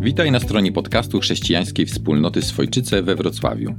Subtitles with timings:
[0.00, 3.74] Witaj na stronie podcastu chrześcijańskiej wspólnoty Swojczyce we Wrocławiu.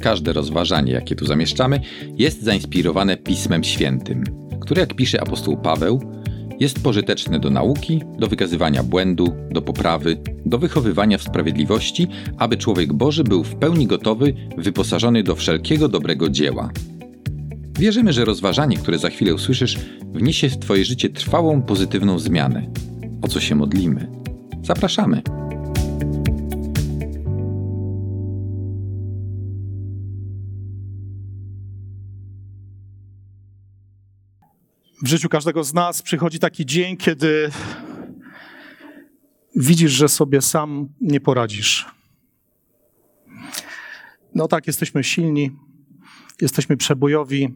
[0.00, 1.80] Każde rozważanie, jakie tu zamieszczamy,
[2.18, 4.24] jest zainspirowane Pismem Świętym,
[4.60, 6.00] które, jak pisze apostoł Paweł,
[6.60, 12.08] jest pożyteczne do nauki, do wykazywania błędu, do poprawy, do wychowywania w sprawiedliwości,
[12.38, 16.70] aby człowiek Boży był w pełni gotowy, wyposażony do wszelkiego dobrego dzieła.
[17.78, 19.78] Wierzymy, że rozważanie, które za chwilę usłyszysz,
[20.12, 22.66] wniesie w Twoje życie trwałą, pozytywną zmianę.
[23.22, 24.25] O co się modlimy?
[24.66, 25.22] Zapraszamy.
[35.02, 37.50] W życiu każdego z nas przychodzi taki dzień, kiedy
[39.56, 41.86] widzisz, że sobie sam nie poradzisz.
[44.34, 45.50] No tak, jesteśmy silni,
[46.40, 47.54] jesteśmy przebojowi,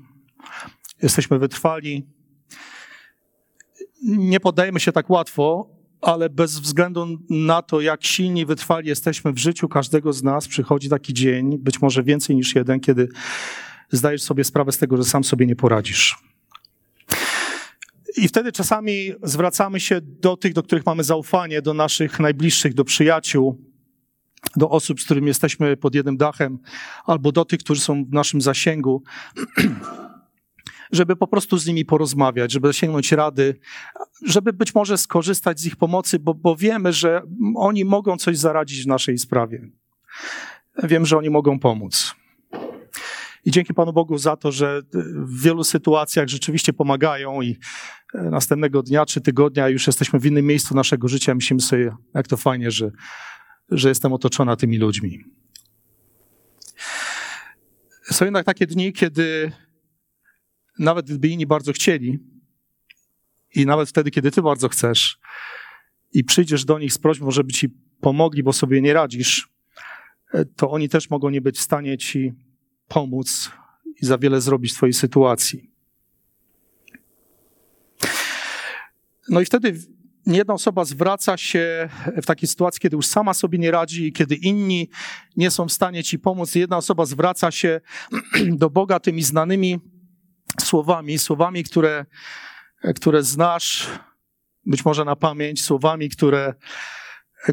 [1.03, 2.07] jesteśmy wytrwali.
[4.03, 9.39] Nie poddajemy się tak łatwo, ale bez względu na to, jak silni, wytrwali jesteśmy w
[9.39, 13.09] życiu każdego z nas, przychodzi taki dzień, być może więcej niż jeden, kiedy
[13.91, 16.19] zdajesz sobie sprawę z tego, że sam sobie nie poradzisz.
[18.17, 22.85] I wtedy czasami zwracamy się do tych, do których mamy zaufanie, do naszych najbliższych, do
[22.85, 23.71] przyjaciół,
[24.57, 26.59] do osób, z którymi jesteśmy pod jednym dachem,
[27.05, 29.03] albo do tych, którzy są w naszym zasięgu,
[30.93, 33.61] żeby po prostu z nimi porozmawiać, żeby zasięgnąć rady,
[34.27, 37.23] żeby być może skorzystać z ich pomocy, bo, bo wiemy, że
[37.57, 39.69] oni mogą coś zaradzić w naszej sprawie.
[40.83, 42.15] Wiem, że oni mogą pomóc.
[43.45, 44.83] I dzięki Panu Bogu za to, że
[45.15, 47.57] w wielu sytuacjach rzeczywiście pomagają i
[48.15, 51.35] następnego dnia czy tygodnia już jesteśmy w innym miejscu naszego życia.
[51.35, 52.91] Myślimy sobie, jak to fajnie, że,
[53.71, 55.25] że jestem otoczona tymi ludźmi.
[58.03, 59.53] Są jednak takie dni, kiedy
[60.79, 62.19] nawet gdyby inni bardzo chcieli
[63.55, 65.19] i nawet wtedy, kiedy ty bardzo chcesz
[66.13, 67.69] i przyjdziesz do nich z prośbą, żeby ci
[68.01, 69.49] pomogli, bo sobie nie radzisz,
[70.57, 72.33] to oni też mogą nie być w stanie ci
[72.89, 73.51] pomóc
[74.03, 75.71] i za wiele zrobić w twojej sytuacji.
[79.29, 79.75] No i wtedy
[80.27, 81.89] jedna osoba zwraca się
[82.23, 84.89] w takiej sytuacji, kiedy już sama sobie nie radzi i kiedy inni
[85.37, 86.55] nie są w stanie ci pomóc.
[86.55, 87.81] Jedna osoba zwraca się
[88.63, 89.81] do Boga tymi znanymi
[90.61, 92.07] słowami, słowami, które,
[92.95, 93.89] które znasz,
[94.67, 96.55] być może na pamięć, słowami, które,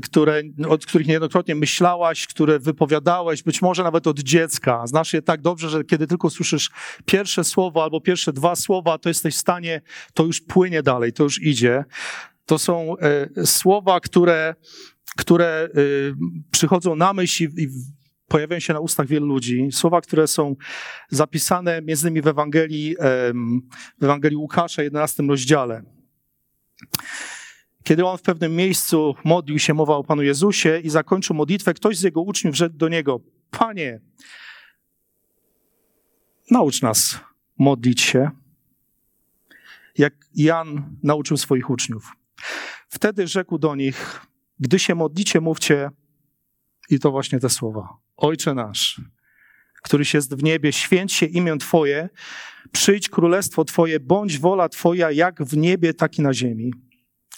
[0.03, 4.87] które, od których niejednokrotnie myślałaś, które wypowiadałeś, być może nawet od dziecka.
[4.87, 6.69] Znasz je tak dobrze, że kiedy tylko słyszysz
[7.05, 9.81] pierwsze słowo albo pierwsze dwa słowa, to jesteś w stanie,
[10.13, 11.85] to już płynie dalej, to już idzie.
[12.45, 14.55] To są e, słowa, które,
[15.17, 15.69] które e,
[16.51, 17.67] przychodzą na myśl i, i
[18.27, 19.67] pojawiają się na ustach wielu ludzi.
[19.71, 20.55] Słowa, które są
[21.09, 22.95] zapisane między innymi w Ewangelii,
[23.99, 25.83] w Ewangelii Łukasza, 11 rozdziale.
[27.83, 31.97] Kiedy on w pewnym miejscu modlił się, mowa o Panu Jezusie i zakończył modlitwę, ktoś
[31.97, 33.19] z jego uczniów wszedł do niego.
[33.51, 33.99] Panie,
[36.51, 37.19] naucz nas
[37.57, 38.31] modlić się,
[39.97, 42.11] jak Jan nauczył swoich uczniów.
[42.89, 44.21] Wtedy rzekł do nich,
[44.59, 45.89] gdy się modlicie, mówcie,
[46.89, 47.97] i to właśnie te słowa.
[48.17, 49.01] Ojcze nasz,
[49.83, 52.09] któryś jest w niebie, święć się imię Twoje,
[52.71, 56.73] przyjdź królestwo Twoje, bądź wola Twoja, jak w niebie, tak i na ziemi.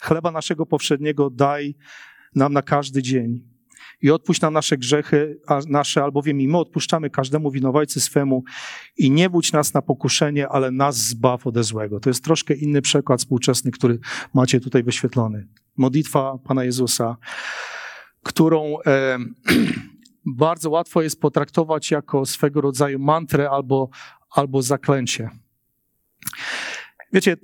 [0.01, 1.75] Chleba naszego powszedniego daj
[2.35, 3.50] nam na każdy dzień.
[4.01, 8.44] I odpuść nam nasze grzechy, a nasze, albowiem i my odpuszczamy każdemu winowajcy swemu.
[8.97, 12.00] I nie budź nas na pokuszenie, ale nas zbaw ode złego.
[12.00, 14.00] To jest troszkę inny przekład współczesny, który
[14.34, 15.47] macie tutaj wyświetlony.
[15.78, 17.18] Modlitwa Pana Jezusa,
[18.23, 19.18] którą e,
[20.35, 23.90] bardzo łatwo jest potraktować jako swego rodzaju mantrę albo,
[24.29, 25.29] albo zaklęcie.
[27.13, 27.38] Wiecie,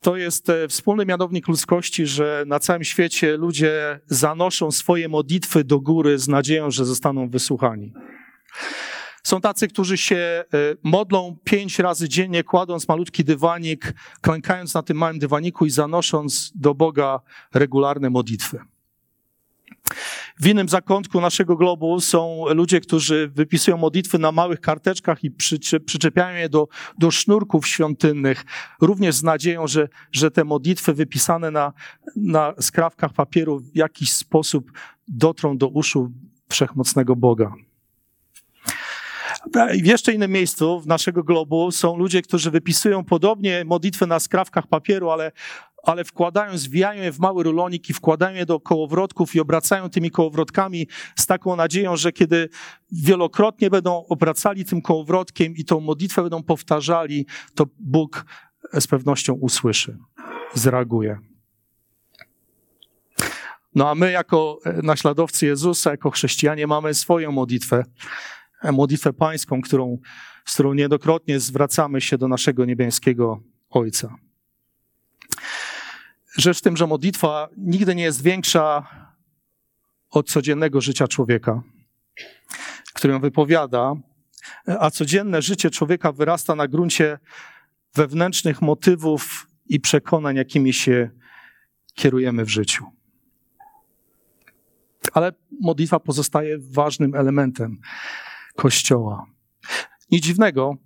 [0.00, 5.80] to jest e, wspólny mianownik ludzkości, że na całym świecie ludzie zanoszą swoje modlitwy do
[5.80, 7.92] góry z nadzieją, że zostaną wysłuchani.
[9.22, 10.44] Są tacy, którzy się e,
[10.82, 16.74] modlą pięć razy dziennie, kładąc malutki dywanik, klękając na tym małym dywaniku i zanosząc do
[16.74, 17.20] Boga
[17.54, 18.58] regularne modlitwy.
[20.40, 25.30] W innym zakątku naszego globu są ludzie, którzy wypisują modlitwy na małych karteczkach i
[25.86, 26.68] przyczepiają je do,
[26.98, 28.44] do sznurków świątynnych,
[28.80, 31.72] również z nadzieją, że, że te modlitwy wypisane na,
[32.16, 34.72] na skrawkach papieru w jakiś sposób
[35.08, 36.12] dotrą do uszu
[36.48, 37.52] wszechmocnego Boga.
[39.82, 44.66] W jeszcze innym miejscu w naszego globu są ludzie, którzy wypisują podobnie modlitwy na skrawkach
[44.66, 45.32] papieru, ale
[45.88, 50.10] ale wkładają, zwijają je w mały rulonik i wkładają je do kołowrotków i obracają tymi
[50.10, 52.48] kołowrotkami z taką nadzieją, że kiedy
[52.92, 58.24] wielokrotnie będą obracali tym kołowrotkiem i tą modlitwę będą powtarzali, to Bóg
[58.80, 59.98] z pewnością usłyszy,
[60.54, 61.18] zareaguje.
[63.74, 67.84] No a my, jako e, naśladowcy Jezusa, jako chrześcijanie, mamy swoją modlitwę,
[68.62, 69.98] e, modlitwę pańską, którą,
[70.44, 74.27] z którą niedokrotnie zwracamy się do naszego niebiańskiego Ojca.
[76.36, 78.86] Rzecz w tym, że modlitwa nigdy nie jest większa
[80.10, 81.62] od codziennego życia człowieka,
[82.94, 83.94] który ją wypowiada,
[84.66, 87.18] a codzienne życie człowieka wyrasta na gruncie
[87.94, 91.10] wewnętrznych motywów i przekonań, jakimi się
[91.94, 92.84] kierujemy w życiu.
[95.12, 97.80] Ale modlitwa pozostaje ważnym elementem
[98.56, 99.26] Kościoła.
[100.10, 100.76] Nic dziwnego,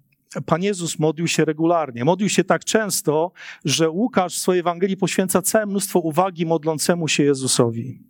[0.46, 2.04] Pan Jezus modlił się regularnie.
[2.04, 3.32] Modlił się tak często,
[3.64, 8.02] że Łukasz w swojej Ewangelii poświęca całe mnóstwo uwagi modlącemu się Jezusowi.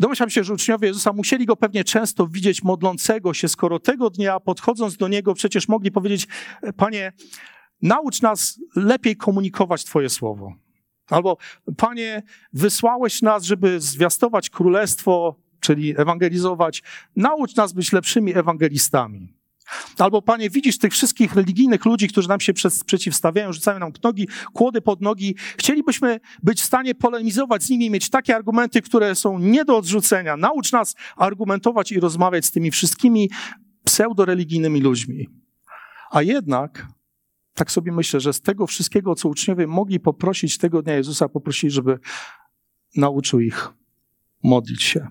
[0.00, 4.40] Domyślam się, że uczniowie Jezusa musieli go pewnie często widzieć modlącego się, skoro tego dnia,
[4.40, 6.26] podchodząc do niego, przecież mogli powiedzieć:
[6.76, 7.12] Panie,
[7.82, 10.54] naucz nas lepiej komunikować Twoje słowo.
[11.10, 11.36] Albo,
[11.76, 16.82] Panie, wysłałeś nas, żeby zwiastować królestwo, czyli ewangelizować.
[17.16, 19.35] Naucz nas być lepszymi ewangelistami.
[19.98, 22.52] Albo, Panie, widzisz tych wszystkich religijnych ludzi, którzy nam się
[22.86, 25.36] przeciwstawiają, rzucają nam nogi, kłody pod nogi.
[25.58, 30.36] Chcielibyśmy być w stanie polemizować z nimi, mieć takie argumenty, które są nie do odrzucenia.
[30.36, 33.30] Naucz nas argumentować i rozmawiać z tymi wszystkimi
[33.84, 35.28] pseudoreligijnymi ludźmi.
[36.10, 36.86] A jednak,
[37.54, 41.70] tak sobie myślę, że z tego wszystkiego, co uczniowie mogli poprosić tego dnia Jezusa, poprosili,
[41.70, 41.98] żeby
[42.96, 43.68] nauczył ich
[44.42, 45.08] modlić się.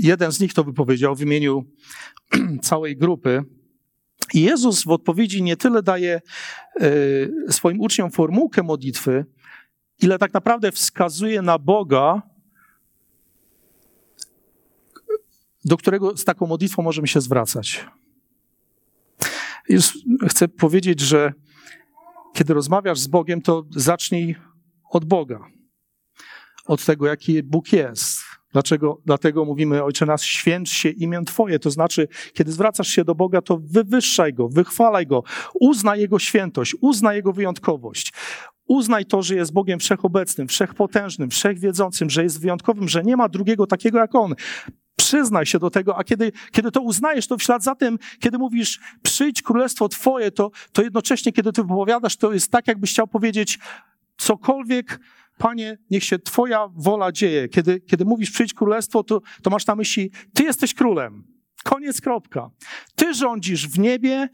[0.00, 1.64] Jeden z nich to wypowiedział w imieniu
[2.62, 3.44] całej grupy.
[4.34, 6.20] I Jezus w odpowiedzi nie tyle daje
[6.80, 6.90] e,
[7.52, 9.24] swoim uczniom formułkę modlitwy,
[10.02, 12.22] ile tak naprawdę wskazuje na Boga,
[15.64, 17.86] do którego z taką modlitwą możemy się zwracać.
[19.68, 21.32] Już chcę powiedzieć, że
[22.34, 24.36] kiedy rozmawiasz z Bogiem, to zacznij
[24.90, 25.40] od Boga,
[26.64, 28.21] od tego, jaki Bóg jest,
[28.52, 29.00] Dlaczego?
[29.06, 31.58] Dlatego mówimy, Ojcze nas, święć się imię Twoje.
[31.58, 35.22] To znaczy, kiedy zwracasz się do Boga, to wywyższaj Go, wychwalaj Go,
[35.60, 38.12] uznaj Jego świętość, uznaj Jego wyjątkowość.
[38.66, 43.66] Uznaj to, że jest Bogiem wszechobecnym, wszechpotężnym, wszechwiedzącym, że jest wyjątkowym, że nie ma drugiego
[43.66, 44.34] takiego jak On.
[44.96, 48.38] Przyznaj się do tego, a kiedy, kiedy to uznajesz, to w ślad za tym, kiedy
[48.38, 53.08] mówisz, przyjdź królestwo Twoje, to, to jednocześnie, kiedy Ty wypowiadasz, to jest tak, jakbyś chciał
[53.08, 53.58] powiedzieć,
[54.16, 55.00] cokolwiek
[55.38, 57.48] Panie, niech się Twoja wola dzieje.
[57.48, 61.24] Kiedy, kiedy mówisz przyjdź królestwo, to, to masz na myśli, Ty jesteś królem.
[61.64, 62.50] Koniec, kropka.
[62.94, 64.28] Ty rządzisz w niebie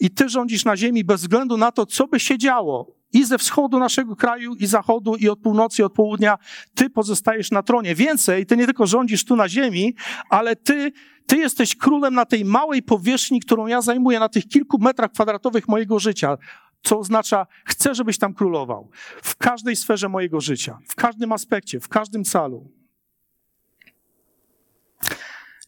[0.00, 3.02] i Ty rządzisz na ziemi bez względu na to, co by się działo.
[3.12, 6.38] I ze wschodu naszego kraju, i zachodu, i od północy, i od południa,
[6.74, 7.94] Ty pozostajesz na tronie.
[7.94, 9.94] Więcej, Ty nie tylko rządzisz tu na ziemi,
[10.30, 10.92] ale Ty,
[11.26, 15.68] ty jesteś królem na tej małej powierzchni, którą ja zajmuję, na tych kilku metrach kwadratowych
[15.68, 16.36] mojego życia
[16.82, 18.90] co oznacza, chcę, żebyś tam królował.
[19.22, 22.70] W każdej sferze mojego życia, w każdym aspekcie, w każdym calu.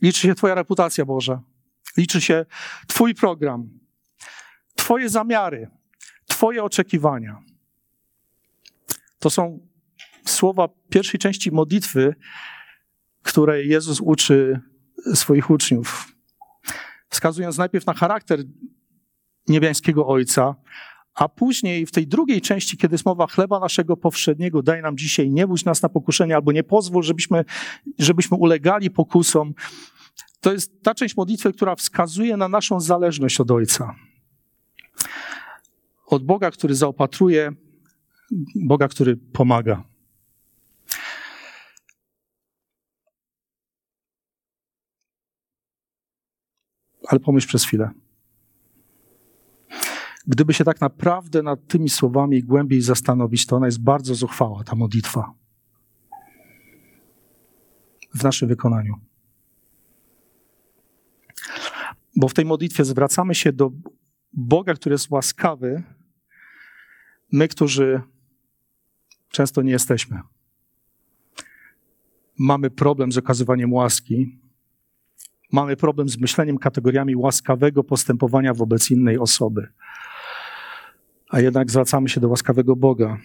[0.02, 1.40] Liczy się Twoja reputacja, Boże.
[1.96, 2.46] Liczy się
[2.86, 3.68] Twój program,
[4.74, 5.70] Twoje zamiary,
[6.26, 7.38] Twoje oczekiwania.
[9.18, 9.68] To są
[10.26, 12.14] słowa pierwszej części modlitwy,
[13.22, 14.60] której Jezus uczy
[15.14, 16.12] swoich uczniów.
[17.08, 18.40] Wskazując najpierw na charakter
[19.48, 20.54] niebiańskiego Ojca,
[21.14, 25.30] a później w tej drugiej części, kiedy jest mowa chleba naszego powszedniego, daj nam dzisiaj,
[25.30, 27.44] nie bój nas na pokuszenie, albo nie pozwól, żebyśmy,
[27.98, 29.54] żebyśmy ulegali pokusom.
[30.40, 33.94] To jest ta część modlitwy, która wskazuje na naszą zależność od Ojca.
[36.06, 37.52] Od Boga, który zaopatruje,
[38.54, 39.84] Boga, który pomaga.
[47.08, 47.90] Ale pomyśl przez chwilę.
[50.26, 54.76] Gdyby się tak naprawdę nad tymi słowami głębiej zastanowić, to ona jest bardzo zuchwała, ta
[54.76, 55.32] modlitwa.
[58.14, 58.94] W naszym wykonaniu.
[62.16, 63.70] Bo w tej modlitwie zwracamy się do
[64.32, 65.82] Boga, który jest łaskawy,
[67.32, 68.00] my, którzy
[69.28, 70.20] często nie jesteśmy.
[72.38, 74.38] Mamy problem z okazywaniem łaski,
[75.52, 79.68] mamy problem z myśleniem kategoriami łaskawego postępowania wobec innej osoby
[81.34, 83.18] a jednak zwracamy się do łaskawego Boga.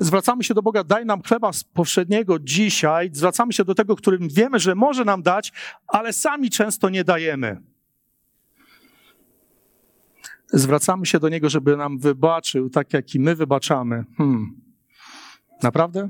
[0.00, 3.10] Zwracamy się do Boga, daj nam chleba powszedniego dzisiaj.
[3.12, 5.52] Zwracamy się do tego, którym wiemy, że może nam dać,
[5.86, 7.60] ale sami często nie dajemy.
[10.52, 14.04] Zwracamy się do Niego, żeby nam wybaczył, tak jak i my wybaczamy.
[14.16, 14.60] Hmm.
[15.62, 16.08] Naprawdę?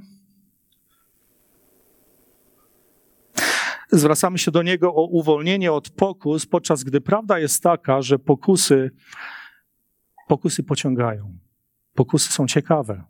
[3.92, 8.90] Zwracamy się do Niego o uwolnienie od pokus, podczas gdy prawda jest taka, że pokusy
[10.30, 11.38] Pokusy pociągają.
[11.94, 13.04] Pokusy są ciekawe.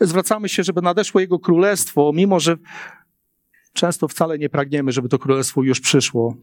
[0.00, 2.56] Zwracamy się, żeby nadeszło Jego królestwo, mimo że
[3.72, 6.36] często wcale nie pragniemy, żeby to królestwo już przyszło.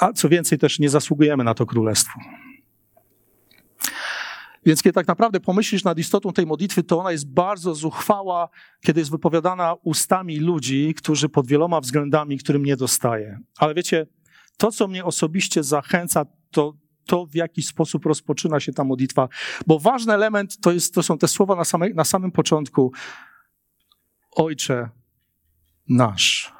[0.00, 2.20] A co więcej, też nie zasługujemy na to królestwo.
[4.66, 8.48] Więc kiedy tak naprawdę pomyślisz nad istotą tej modlitwy, to ona jest bardzo zuchwała,
[8.80, 13.38] kiedy jest wypowiadana ustami ludzi, którzy pod wieloma względami, którym nie dostaje.
[13.58, 14.06] Ale wiecie,
[14.56, 16.74] to, co mnie osobiście zachęca, to
[17.06, 19.28] to, w jaki sposób rozpoczyna się ta modlitwa.
[19.66, 22.92] Bo ważny element to, jest, to są te słowa na, same, na samym początku.
[24.30, 24.88] Ojcze
[25.88, 26.52] nasz,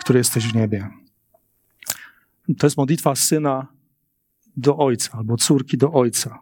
[0.00, 0.90] który jesteś w niebie.
[2.58, 3.66] To jest modlitwa syna
[4.56, 6.38] do ojca albo córki do ojca.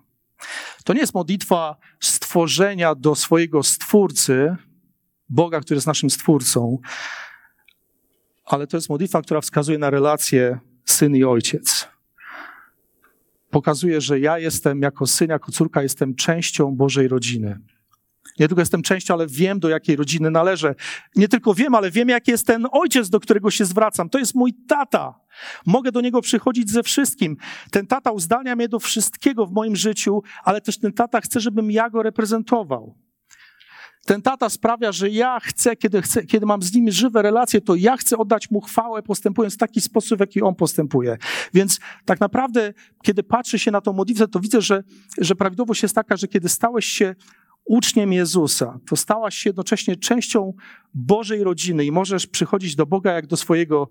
[0.84, 4.56] To nie jest modlitwa stworzenia do swojego stwórcy,
[5.28, 6.78] Boga, który jest naszym stwórcą,
[8.44, 11.88] ale to jest modlitwa, która wskazuje na relację syn i ojciec.
[13.50, 17.58] Pokazuje, że ja jestem jako syn, jako córka, jestem częścią Bożej rodziny.
[18.38, 20.74] Nie tylko jestem częścią, ale wiem, do jakiej rodziny należę.
[21.16, 24.10] Nie tylko wiem, ale wiem, jaki jest ten ojciec, do którego się zwracam.
[24.10, 25.20] To jest mój tata.
[25.66, 27.36] Mogę do niego przychodzić ze wszystkim.
[27.70, 31.70] Ten tata uzdalnia mnie do wszystkiego w moim życiu, ale też ten tata chce, żebym
[31.70, 32.94] ja go reprezentował.
[34.04, 37.74] Ten tata sprawia, że ja chcę kiedy, chcę, kiedy mam z nim żywe relacje, to
[37.74, 41.18] ja chcę oddać mu chwałę, postępując w taki sposób, w jaki on postępuje.
[41.54, 44.82] Więc tak naprawdę, kiedy patrzę się na tą modlitwę, to widzę, że,
[45.18, 47.14] że prawidłowość jest taka, że kiedy stałeś się
[47.64, 50.52] uczniem Jezusa, to stałaś się jednocześnie częścią
[50.94, 53.88] Bożej rodziny i możesz przychodzić do Boga jak do swojego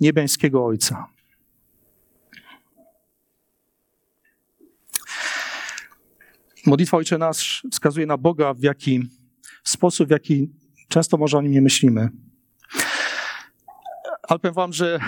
[0.00, 1.06] niebiańskiego Ojca.
[6.66, 9.02] Modlitwa Ojcze Nasz wskazuje na Boga w jaki
[9.64, 10.50] sposób, w jaki
[10.88, 12.08] często może o nim nie myślimy.
[14.22, 15.00] Ale powiem wam, że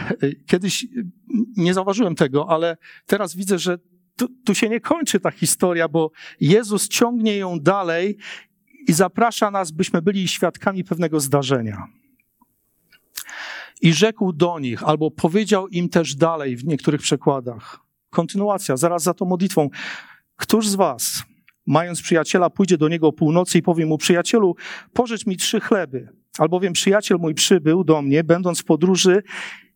[0.46, 0.86] kiedyś
[1.56, 3.78] nie zauważyłem tego, ale teraz widzę, że
[4.16, 8.16] tu, tu się nie kończy ta historia, bo Jezus ciągnie ją dalej
[8.88, 11.86] i zaprasza nas, byśmy byli świadkami pewnego zdarzenia.
[13.80, 17.80] I rzekł do nich, albo powiedział im też dalej w niektórych przekładach.
[18.10, 19.70] Kontynuacja, zaraz za tą modlitwą.
[20.36, 21.22] Któż z was,
[21.66, 24.56] mając przyjaciela, pójdzie do niego o północy i powie mu, przyjacielu,
[24.92, 29.22] pożycz mi trzy chleby, albowiem przyjaciel mój przybył do mnie, będąc w podróży,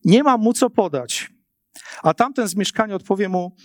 [0.05, 1.31] nie mam mu co podać.
[2.03, 3.57] A tamten z mieszkania odpowie mu,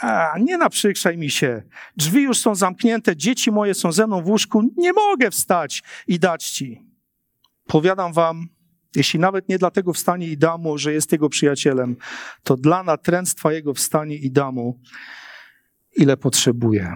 [0.00, 1.62] a, nie naprzykrzaj mi się.
[1.96, 6.18] Drzwi już są zamknięte, dzieci moje są ze mną w łóżku, nie mogę wstać i
[6.18, 6.82] dać ci.
[7.66, 8.46] Powiadam wam,
[8.96, 11.96] jeśli nawet nie dlatego wstanie i damu, że jest jego przyjacielem,
[12.42, 14.80] to dla natręctwa jego wstanie i damu,
[15.96, 16.94] ile potrzebuje.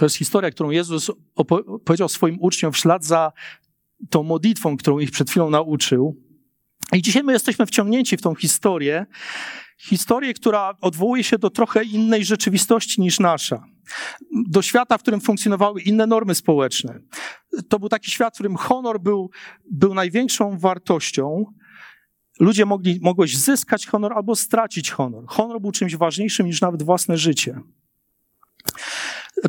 [0.00, 1.10] To jest historia, którą Jezus
[1.84, 3.32] powiedział swoim uczniom w ślad za
[4.10, 6.16] tą modlitwą, którą ich przed chwilą nauczył.
[6.92, 9.06] I dzisiaj my jesteśmy wciągnięci w tą historię,
[9.78, 13.64] historię, która odwołuje się do trochę innej rzeczywistości niż nasza.
[14.48, 17.00] Do świata, w którym funkcjonowały inne normy społeczne.
[17.68, 19.30] To był taki świat, w którym honor był,
[19.70, 21.44] był największą wartością.
[22.38, 25.24] Ludzie mogli, mogłeś zyskać honor albo stracić honor.
[25.26, 27.60] Honor był czymś ważniejszym niż nawet własne życie.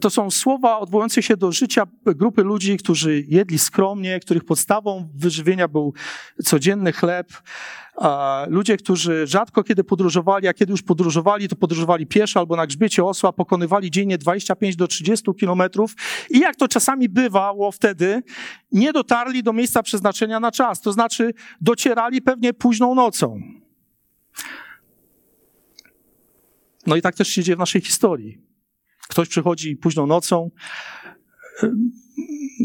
[0.02, 5.68] To są słowa odwołujące się do życia grupy ludzi, którzy jedli skromnie, których podstawą wyżywienia
[5.68, 5.94] był
[6.44, 7.34] codzienny chleb.
[8.48, 13.04] Ludzie, którzy rzadko kiedy podróżowali, a kiedy już podróżowali, to podróżowali pieszo albo na grzbiecie
[13.04, 15.96] osła, pokonywali dziennie 25 do 30 kilometrów
[16.30, 18.24] i jak to czasami bywało wtedy,
[18.72, 20.82] nie dotarli do miejsca przeznaczenia na czas.
[20.82, 23.42] To znaczy docierali pewnie późną nocą.
[26.88, 28.51] No i tak też się dzieje w naszej historii.
[29.12, 30.52] Ktoś przychodzi późną nocą.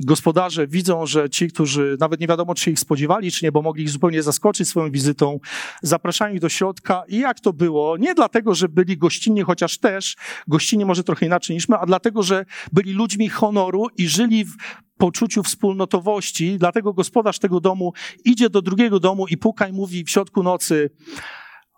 [0.05, 3.63] Gospodarze widzą, że ci, którzy nawet nie wiadomo, czy się ich spodziewali, czy nie, bo
[3.63, 5.41] mogli ich zupełnie zaskoczyć swoją wizytą,
[5.83, 7.03] zapraszają ich do środka.
[7.09, 7.97] I jak to było?
[7.97, 10.17] Nie dlatego, że byli gościnni, chociaż też
[10.49, 14.57] gościnni może trochę inaczej niż my, a dlatego, że byli ludźmi honoru i żyli w
[14.99, 16.59] poczuciu wspólnotowości.
[16.59, 17.93] Dlatego gospodarz tego domu
[18.25, 20.91] idzie do drugiego domu i puka i mówi w środku nocy: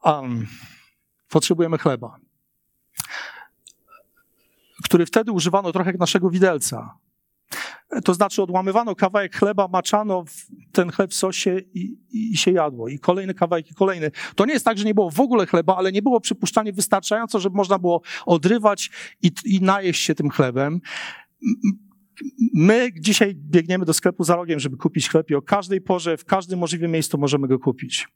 [0.05, 0.47] um,
[1.29, 2.28] Potrzebujemy chleba
[4.89, 6.99] który wtedy używano trochę jak naszego widelca.
[8.05, 10.25] To znaczy odłamywano kawałek chleba, maczano
[10.73, 12.89] ten chleb w sosie i, i, się jadło.
[12.89, 14.11] I kolejny kawałek, i kolejny.
[14.35, 17.41] To nie jest tak, że nie było w ogóle chleba, ale nie było przypuszczanie wystarczająco,
[17.41, 18.91] żeby można było odrywać
[19.23, 20.81] i, i najeść się tym chlebem.
[22.55, 26.25] My dzisiaj biegniemy do sklepu za rogiem, żeby kupić chleb i o każdej porze, w
[26.25, 28.09] każdym możliwym miejscu możemy go kupić.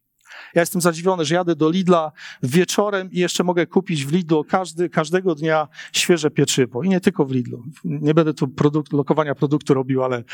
[0.55, 2.12] Ja jestem zadziwiony, że jadę do Lidla
[2.43, 6.83] wieczorem i jeszcze mogę kupić w Lidlu każdy, każdego dnia świeże pieczywo.
[6.83, 7.65] I nie tylko w Lidlu.
[7.85, 10.25] Nie będę tu produkt, lokowania produktu robił, ale,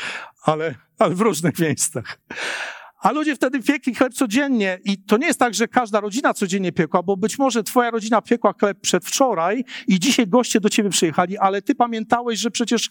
[0.43, 2.19] ale, ale w różnych miejscach.
[2.99, 6.71] A ludzie wtedy piekli chleb codziennie i to nie jest tak, że każda rodzina codziennie
[6.71, 11.37] piekła, bo być może twoja rodzina piekła chleb przedwczoraj i dzisiaj goście do ciebie przyjechali,
[11.37, 12.89] ale ty pamiętałeś, że przecież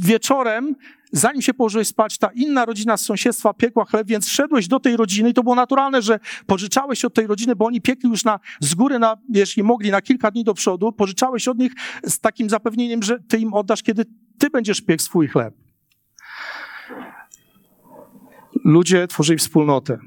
[0.00, 0.74] wieczorem,
[1.12, 4.96] zanim się położyłeś spać, ta inna rodzina z sąsiedztwa piekła chleb, więc szedłeś do tej
[4.96, 8.40] rodziny i to było naturalne, że pożyczałeś od tej rodziny, bo oni piekli już na,
[8.60, 11.72] z góry, na, jeśli mogli, na kilka dni do przodu, pożyczałeś od nich
[12.04, 14.04] z takim zapewnieniem, że ty im oddasz, kiedy
[14.38, 15.54] ty będziesz piekł swój chleb.
[18.64, 19.98] Ludzie tworzyli wspólnotę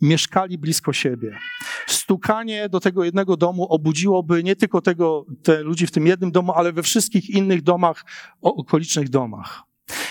[0.00, 1.38] mieszkali blisko siebie.
[1.86, 6.52] Stukanie do tego jednego domu obudziłoby nie tylko tego, te ludzi w tym jednym domu,
[6.52, 8.04] ale we wszystkich innych domach,
[8.40, 9.62] okolicznych domach.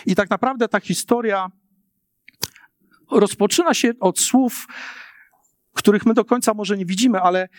[0.05, 1.51] I tak naprawdę ta historia
[3.11, 4.67] rozpoczyna się od słów,
[5.73, 7.49] których my do końca może nie widzimy, ale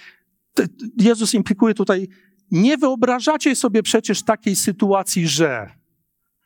[0.97, 2.09] Jezus implikuje tutaj,
[2.51, 5.78] nie wyobrażacie sobie przecież takiej sytuacji, że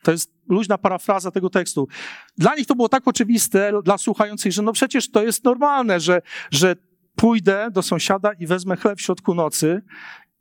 [0.03, 1.89] to jest luźna parafraza tego tekstu.
[2.39, 6.23] Dla nich to było tak oczywiste, dla słuchających, że no przecież to jest normalne, że,
[6.51, 6.77] że
[7.17, 9.83] pójdę do sąsiada i wezmę chleb w środku nocy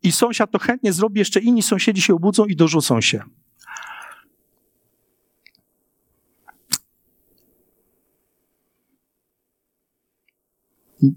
[0.02, 3.22] i sąsiad to chętnie zrobi, jeszcze inni sąsiedzi się obudzą i dorzucą się.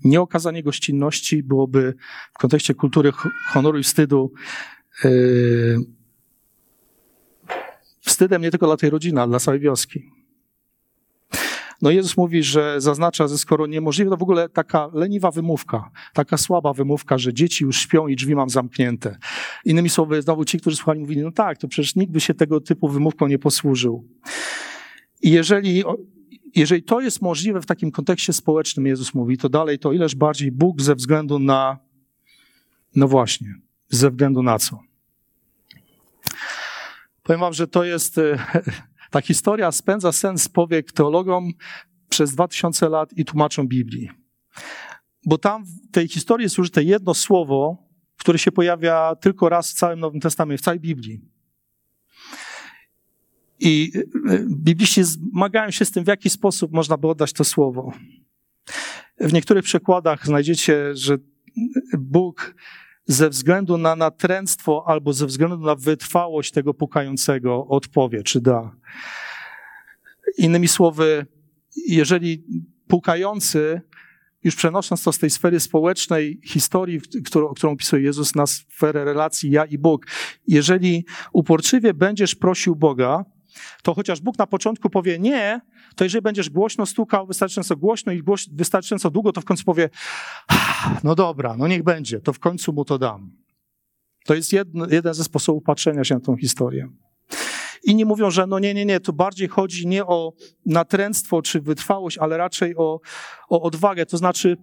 [0.04, 1.94] Nieokazanie gościnności byłoby
[2.34, 3.12] w kontekście kultury
[3.48, 4.32] honoru i wstydu
[5.04, 5.78] yy,
[8.16, 10.04] wstydem nie tylko dla tej rodziny, ale dla całej wioski.
[11.82, 16.38] No Jezus mówi, że zaznacza, że skoro niemożliwe, to w ogóle taka leniwa wymówka, taka
[16.38, 19.18] słaba wymówka, że dzieci już śpią i drzwi mam zamknięte.
[19.66, 22.62] Innymi słowy, znowu ci, którzy słuchali, mówili, no tak, to przecież nikt by się tego
[22.62, 24.08] typu wymówką nie posłużył.
[25.22, 25.84] I jeżeli,
[26.56, 30.52] jeżeli to jest możliwe w takim kontekście społecznym, Jezus mówi, to dalej to ileż bardziej
[30.52, 31.78] Bóg ze względu na,
[32.96, 33.56] no właśnie,
[33.90, 34.80] ze względu na co?
[37.26, 38.38] Powiem wam, że to jest, e,
[39.12, 41.52] ta historia spędza sens powiek teologom
[42.10, 44.10] przez 2000 lat i tłumaczą Biblii.
[45.26, 47.78] Bo tam w tej historii jest użyte jedno słowo,
[48.18, 51.22] które się pojawia tylko raz w całym Nowym Testamencie, w całej Biblii.
[53.60, 53.92] I
[54.30, 57.92] e, bibliści zmagają się z tym, w jaki sposób można by oddać to słowo.
[59.20, 61.18] W niektórych przekładach znajdziecie, że
[61.98, 62.56] Bóg
[63.06, 68.76] ze względu na natręctwo albo ze względu na wytrwałość tego pukającego odpowie, czy da.
[70.38, 71.26] Innymi słowy,
[71.88, 72.44] jeżeli
[72.88, 73.82] pukający,
[74.44, 79.52] już przenosząc to z tej sfery społecznej historii, którą, którą opisuje Jezus, na sferę relacji
[79.52, 80.06] ja i Bóg,
[80.48, 83.26] jeżeli uporczywie będziesz prosił Boga,
[83.84, 85.62] to chociaż Bóg na początku powie nie,
[85.96, 89.90] to jeżeli będziesz głośno stukał, wystarczająco głośno i głoś, wystarczająco długo, to w końcu powie,
[91.04, 93.32] no dobra, no niech będzie, to w końcu mu to dam.
[94.26, 96.90] To jest jedno, jeden ze sposobów patrzenia się na tą historię.
[97.84, 100.34] Inni mówią, że no nie, nie, nie, tu bardziej chodzi nie o
[100.66, 103.00] natręctwo czy wytrwałość, ale raczej o,
[103.50, 104.06] o odwagę.
[104.06, 104.58] To znaczy,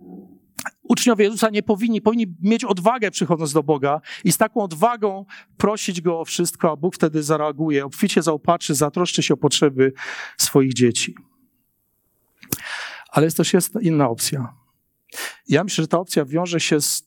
[0.82, 5.24] uczniowie Jezusa nie powinni, powinni mieć odwagę przychodząc do Boga i z taką odwagą
[5.56, 9.92] prosić Go o wszystko, a Bóg wtedy zareaguje, obficie zaopatrzy, zatroszczy się o potrzeby
[10.38, 11.14] swoich dzieci.
[13.10, 14.54] Ale jest też jest inna opcja.
[15.48, 17.06] Ja myślę, że ta opcja wiąże się z,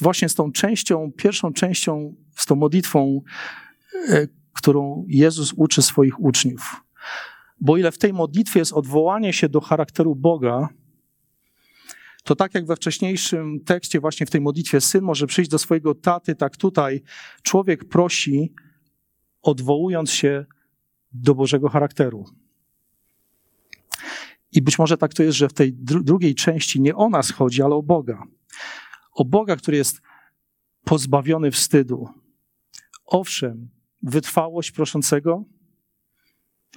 [0.00, 3.22] właśnie z tą częścią, pierwszą częścią, z tą modlitwą,
[4.08, 6.84] e, którą Jezus uczy swoich uczniów.
[7.60, 10.68] Bo ile w tej modlitwie jest odwołanie się do charakteru Boga,
[12.26, 15.94] to tak jak we wcześniejszym tekście, właśnie w tej modlitwie, syn może przyjść do swojego
[15.94, 17.02] taty, tak tutaj
[17.42, 18.54] człowiek prosi,
[19.42, 20.46] odwołując się
[21.12, 22.24] do Bożego charakteru.
[24.52, 27.30] I być może tak to jest, że w tej dru drugiej części nie o nas
[27.30, 28.22] chodzi, ale o Boga.
[29.12, 30.00] O Boga, który jest
[30.84, 32.08] pozbawiony wstydu.
[33.04, 33.68] Owszem,
[34.02, 35.44] wytrwałość proszącego,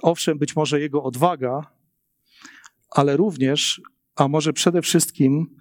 [0.02, 1.72] owszem, być może jego odwaga,
[2.90, 3.80] ale również
[4.20, 5.56] a może przede wszystkim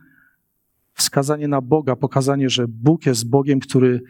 [0.94, 4.02] wskazanie na Boga, pokazanie, że Bóg jest Bogiem, który,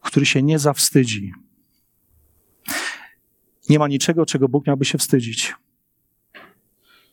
[0.00, 1.32] który się nie zawstydzi.
[3.68, 5.54] Nie ma niczego, czego Bóg miałby się wstydzić.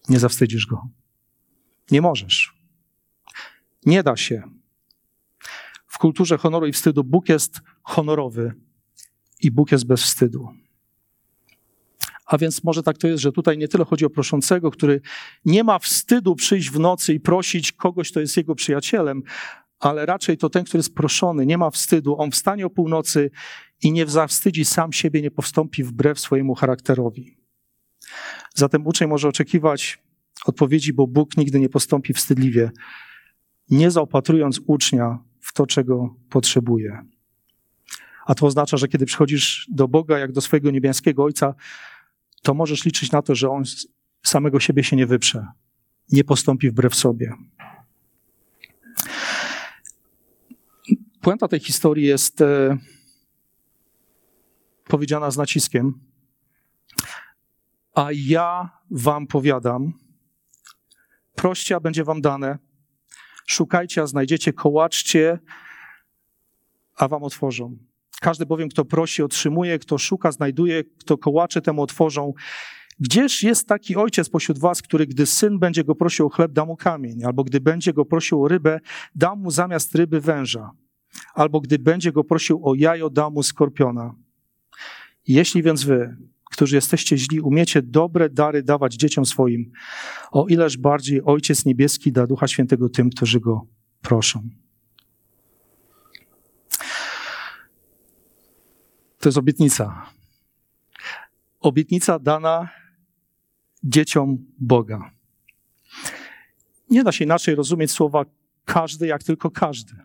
[0.10, 0.88] Nie zawstydzisz go.
[1.92, 2.54] Nie możesz.
[3.86, 4.44] Nie da się.
[5.88, 8.54] W kulturze honoru i wstydu Bóg jest honorowy
[9.40, 10.50] i Bóg jest bez wstydu.
[12.32, 15.02] A więc może tak to jest, że tutaj nie tyle chodzi o proszącego, który
[15.46, 19.24] nie ma wstydu przyjść w nocy i prosić kogoś, kto jest jego przyjacielem,
[19.80, 22.16] ale raczej to ten, który jest proszony, nie ma wstydu.
[22.20, 23.32] On wstanie o północy
[23.84, 27.38] i nie zawstydzi sam siebie, nie powstąpi wbrew swojemu charakterowi.
[28.56, 30.04] Zatem uczeń może oczekiwać
[30.46, 32.72] odpowiedzi, bo Bóg nigdy nie postąpi wstydliwie,
[33.70, 37.02] nie zaopatrując ucznia w to, czego potrzebuje.
[38.26, 41.56] A to oznacza, że kiedy przychodzisz do Boga, jak do swojego niebiańskiego Ojca,
[42.42, 43.64] to możesz liczyć na to, że On
[44.24, 45.48] samego siebie się nie wyprze,
[46.12, 47.34] nie postąpi wbrew sobie.
[51.22, 52.78] Puenta tej historii jest e,
[54.86, 56.00] powiedziana z naciskiem.
[57.96, 59.94] A ja wam powiadam,
[61.36, 62.58] proście, a będzie wam dane.
[63.48, 65.40] Szukajcie, a znajdziecie, kołaczcie,
[66.96, 67.78] a wam otworzą.
[68.22, 72.34] Każdy bowiem, kto prosi, otrzymuje, kto szuka, znajduje, kto kołacze, temu otworzą.
[73.00, 76.66] Gdzież jest taki ojciec pośród was, który gdy syn będzie go prosił o chleb, da
[76.66, 78.80] mu kamień, albo gdy będzie go prosił o rybę,
[79.16, 80.72] da mu zamiast ryby węża,
[81.34, 84.16] albo gdy będzie go prosił o jajo, da mu skorpiona.
[85.28, 86.16] Jeśli więc wy,
[86.52, 89.72] którzy jesteście źli, umiecie dobre dary dawać dzieciom swoim,
[90.32, 93.68] o ileż bardziej Ojciec Niebieski da Ducha Świętego tym, którzy go
[94.02, 94.50] proszą.
[99.22, 100.10] To jest obietnica.
[101.60, 102.70] Obietnica dana
[103.84, 105.12] dzieciom Boga.
[106.90, 108.26] Nie da się inaczej rozumieć słowa
[108.66, 109.96] każdy, jak tylko każdy.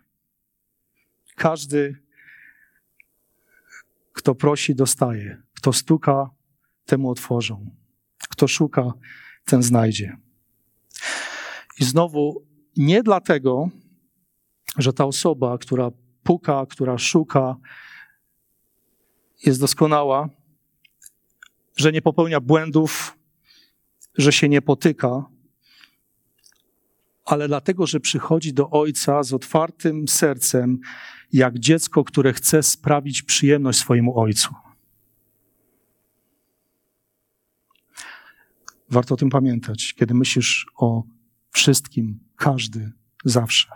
[1.35, 1.95] Każdy,
[4.13, 5.41] kto prosi, dostaje.
[5.53, 6.29] Kto stuka,
[6.85, 7.75] temu otworzą.
[8.29, 8.93] Kto szuka,
[9.45, 10.17] ten znajdzie.
[11.79, 13.69] I znowu, nie dlatego,
[14.77, 15.91] że ta osoba, która
[16.23, 17.55] puka, która szuka,
[19.45, 20.29] jest doskonała,
[21.77, 23.17] że nie popełnia błędów,
[24.17, 25.25] że się nie potyka,
[27.25, 30.79] ale dlatego, że przychodzi do Ojca z otwartym sercem,
[31.33, 34.55] jak dziecko, które chce sprawić przyjemność swojemu Ojcu.
[38.89, 41.03] Warto o tym pamiętać, kiedy myślisz o
[41.51, 42.91] wszystkim, każdy,
[43.25, 43.67] zawsze.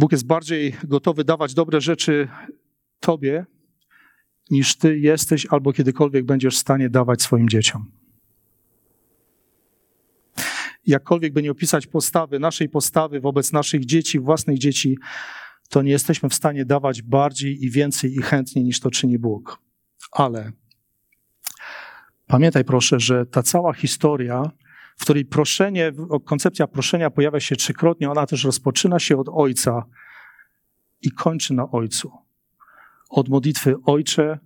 [0.00, 2.28] Bóg jest bardziej gotowy dawać dobre rzeczy
[3.00, 3.46] Tobie,
[4.50, 7.90] niż Ty jesteś albo kiedykolwiek będziesz w stanie dawać swoim dzieciom.
[10.86, 14.98] Jakkolwiek by nie opisać postawy, naszej postawy wobec naszych dzieci, własnych dzieci,
[15.68, 19.58] to nie jesteśmy w stanie dawać bardziej i więcej i chętniej niż to czyni Bóg.
[20.12, 20.52] Ale
[22.26, 24.50] pamiętaj proszę, że ta cała historia,
[25.00, 25.92] w której proszenie,
[26.24, 29.82] koncepcja proszenia pojawia się trzykrotnie, ona też rozpoczyna się od Ojca
[31.02, 32.12] i kończy na Ojcu.
[33.10, 34.38] Od modlitwy Ojcze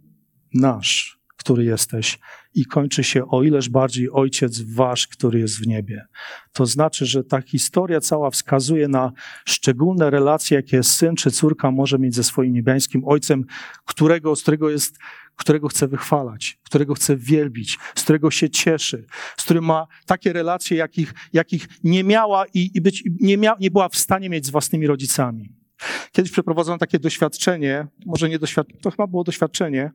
[0.54, 2.18] nasz, który jesteś,
[2.54, 6.06] i kończy się o ileż bardziej Ojciec wasz, który jest w niebie.
[6.52, 9.12] To znaczy, że ta historia cała wskazuje na
[9.44, 13.44] szczególne relacje, jakie syn czy córka może mieć ze swoim niebiańskim Ojcem,
[13.84, 14.98] którego, z którego jest
[15.36, 20.76] którego chce wychwalać, którego chce wielbić, z którego się cieszy, z którym ma takie relacje,
[20.76, 24.50] jakich, jakich nie miała i, i być, nie, mia, nie była w stanie mieć z
[24.50, 25.63] własnymi rodzicami.
[26.12, 29.92] Kiedyś przeprowadzono takie doświadczenie, może nie doświadczenie, to chyba było doświadczenie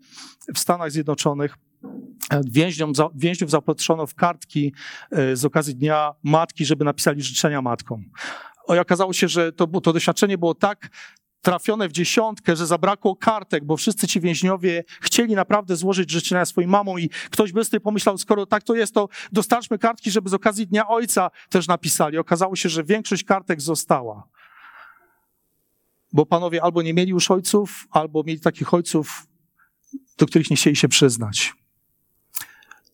[0.56, 1.58] w Stanach Zjednoczonych.
[2.52, 4.74] Więźniom, więźniów zaopatrzono w kartki
[5.12, 8.06] e, z okazji Dnia Matki, żeby napisali życzenia matkom.
[8.76, 10.90] I okazało się, że to, to doświadczenie było tak
[11.42, 16.70] trafione w dziesiątkę, że zabrakło kartek, bo wszyscy ci więźniowie chcieli naprawdę złożyć życzenia swoim
[16.70, 20.68] mamom i ktoś bystry pomyślał, skoro tak to jest, to dostarczmy kartki, żeby z okazji
[20.68, 22.18] Dnia Ojca też napisali.
[22.18, 24.28] Okazało się, że większość kartek została.
[26.14, 29.28] Bo panowie albo nie mieli już ojców, albo mieli takich ojców,
[30.18, 31.54] do których nie chcieli się przyznać.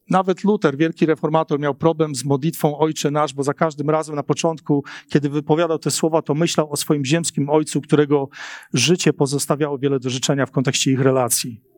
[0.09, 4.23] Nawet Luther, wielki reformator, miał problem z modlitwą Ojcze Nasz, bo za każdym razem na
[4.23, 8.29] początku, kiedy wypowiadał te słowa, to myślał o swoim ziemskim ojcu, którego
[8.73, 11.74] życie pozostawiało wiele do życzenia w kontekście ich relacji.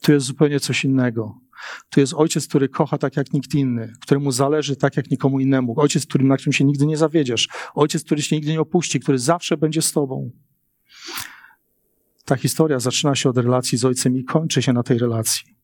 [0.00, 1.38] Tu jest zupełnie coś innego.
[1.90, 5.80] Tu jest ojciec, który kocha tak jak nikt inny, któremu zależy tak jak nikomu innemu.
[5.80, 7.48] Ojciec, którym, na którym się nigdy nie zawiedziesz.
[7.74, 10.30] Ojciec, który się nigdy nie opuści, który zawsze będzie z tobą.
[12.24, 15.60] Ta historia zaczyna się od relacji z ojcem i kończy się na tej relacji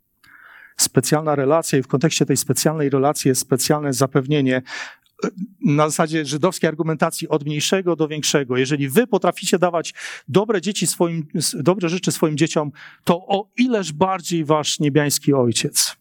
[0.76, 4.62] specjalna relacja i w kontekście tej specjalnej relacji jest specjalne zapewnienie
[5.60, 8.56] na zasadzie żydowskiej argumentacji od mniejszego do większego.
[8.56, 9.94] Jeżeli wy potraficie dawać
[10.28, 12.72] dobre dzieci swoim, dobre rzeczy swoim dzieciom,
[13.04, 15.96] to o ileż bardziej wasz niebiański ojciec.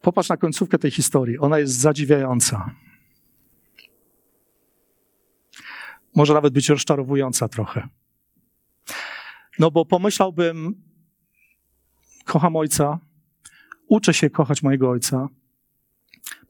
[0.00, 1.38] Popatrz na końcówkę tej historii.
[1.38, 2.70] Ona jest zadziwiająca.
[6.14, 7.88] Może nawet być rozczarowująca trochę.
[9.58, 10.82] No bo pomyślałbym,
[12.24, 13.00] kocham ojca,
[13.92, 15.28] uczę się kochać mojego ojca,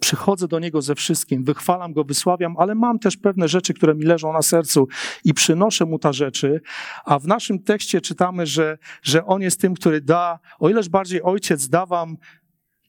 [0.01, 4.05] przychodzę do niego ze wszystkim, wychwalam go, wysławiam, ale mam też pewne rzeczy, które mi
[4.05, 4.89] leżą na sercu
[5.25, 6.61] i przynoszę mu te rzeczy.
[7.05, 11.23] A w naszym tekście czytamy, że, że on jest tym, który da, o ileż bardziej
[11.23, 12.17] ojciec da wam,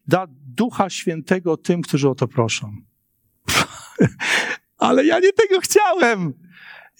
[0.07, 2.75] da ducha świętego tym, którzy o to proszą.
[4.77, 6.33] ale ja nie tego chciałem.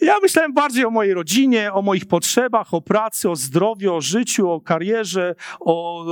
[0.01, 4.49] Ja myślałem bardziej o mojej rodzinie, o moich potrzebach, o pracy, o zdrowiu, o życiu,
[4.49, 6.05] o karierze, o,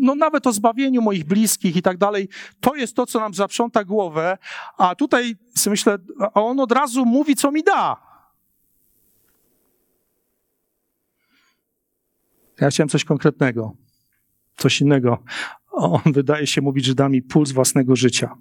[0.00, 2.28] no nawet o zbawieniu moich bliskich i tak dalej.
[2.60, 4.38] To jest to, co nam zaprząta głowę,
[4.78, 7.96] a tutaj sobie myślę, a on od razu mówi, co mi da.
[12.60, 13.76] Ja chciałem coś konkretnego,
[14.56, 15.18] coś innego.
[15.72, 18.36] On wydaje się mówić, że da mi puls własnego życia.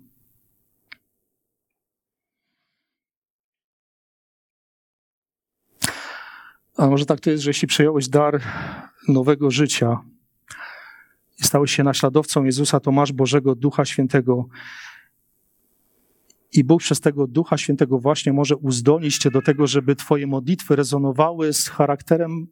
[6.78, 8.42] A może tak to jest, że jeśli przejąłeś dar
[9.08, 9.98] nowego życia
[11.40, 14.46] i stałeś się naśladowcą Jezusa, to masz Bożego Ducha Świętego.
[16.52, 20.76] I Bóg przez tego Ducha Świętego właśnie może uzdolnić cię do tego, żeby twoje modlitwy
[20.76, 22.48] rezonowały z charakterem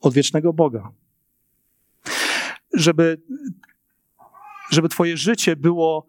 [0.00, 0.90] odwiecznego Boga.
[2.72, 3.22] Żeby,
[4.70, 6.06] żeby twoje życie było,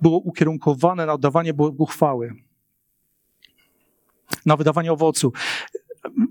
[0.00, 2.47] było ukierunkowane na oddawanie Bogu chwały
[4.46, 5.32] na wydawanie owocu.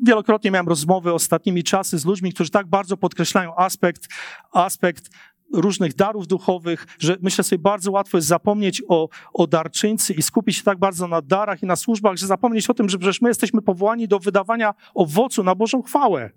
[0.05, 4.07] Wielokrotnie miałem rozmowy ostatnimi czasy z ludźmi, którzy tak bardzo podkreślają aspekt,
[4.51, 5.09] aspekt
[5.53, 10.57] różnych darów duchowych, że myślę sobie, bardzo łatwo jest zapomnieć o, o darczyńcy i skupić
[10.57, 13.29] się tak bardzo na darach i na służbach, że zapomnieć o tym, że przecież my
[13.29, 16.31] jesteśmy powołani do wydawania owocu na Bożą chwałę.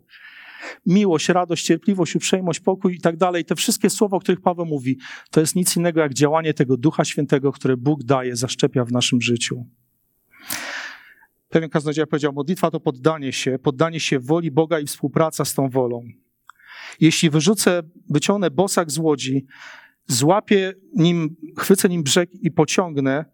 [0.87, 3.45] Miłość, radość, cierpliwość, uprzejmość, pokój i tak dalej.
[3.45, 4.99] Te wszystkie słowa, o których Paweł mówi,
[5.31, 9.21] to jest nic innego jak działanie tego Ducha Świętego, które Bóg daje, zaszczepia w naszym
[9.21, 9.67] życiu.
[11.51, 15.69] Pewien kaznodzieja powiedział, modlitwa to poddanie się, poddanie się woli Boga i współpraca z tą
[15.69, 16.05] wolą.
[17.01, 19.47] Jeśli wyrzucę, wyciągnę bosak z łodzi,
[20.07, 23.25] złapię nim, chwycę nim brzeg i pociągnę,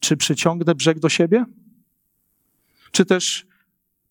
[0.00, 1.44] czy przyciągnę brzeg do siebie?
[2.90, 3.46] Czy też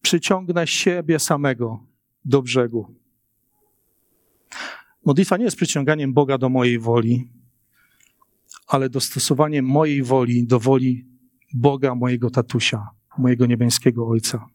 [0.02, 1.84] przyciągnę siebie samego
[2.26, 2.96] do brzegu?
[5.06, 7.30] Modlitwa nie jest przyciąganiem Boga do mojej woli,
[8.68, 11.06] ale dostosowaniem mojej woli do woli
[11.54, 14.46] Boga, mojego tatusia, mojego niebiańskiego Ojca.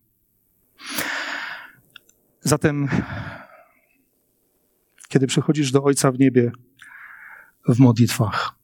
[2.41, 2.89] Zatem,
[5.09, 6.53] kiedy przychodzisz do Ojca w niebie
[7.69, 8.55] w modlitwach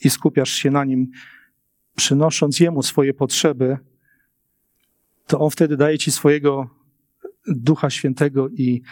[0.00, 1.10] i skupiasz się na Nim,
[1.96, 3.78] przynosząc Jemu swoje potrzeby,
[5.26, 6.70] to On wtedy daje Ci swojego
[7.46, 8.82] Ducha Świętego i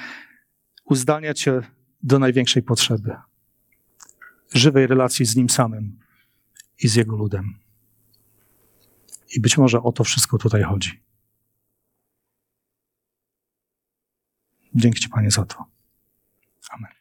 [0.85, 1.61] uzdalnia Cię
[2.03, 3.17] do największej potrzeby
[4.55, 5.99] żywej relacji z Nim samym
[6.83, 7.64] i z Jego ludem.
[9.35, 11.01] I być może o to wszystko tutaj chodzi.
[14.75, 15.65] Dzięki Ci, Panie, za to.
[16.71, 16.93] Amen.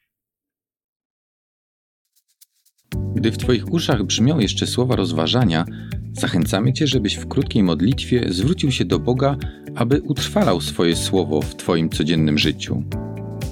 [3.16, 5.66] Gdy w Twoich uszach brzmią jeszcze słowa rozważania,
[6.14, 9.38] zachęcamy Cię, żebyś w krótkiej modlitwie zwrócił się do Boga,
[9.76, 12.84] aby utrwalał swoje słowo w Twoim codziennym życiu.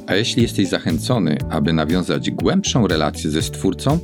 [0.07, 3.99] A jeśli jesteś zachęcony, aby nawiązać głębszą relację ze Stwórcą,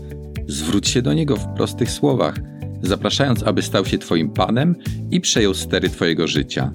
[0.48, 2.40] zwróć się do Niego w prostych słowach–
[2.82, 4.76] zapraszając, aby stał się Twoim Panem
[5.12, 6.72] i przejął stery Twojego życia.